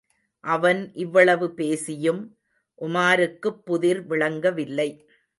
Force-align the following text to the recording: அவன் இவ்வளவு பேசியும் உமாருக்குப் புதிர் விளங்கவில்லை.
அவன் 0.43 0.91
இவ்வளவு 0.95 1.47
பேசியும் 1.53 2.21
உமாருக்குப் 2.81 3.61
புதிர் 3.65 4.01
விளங்கவில்லை. 4.05 4.89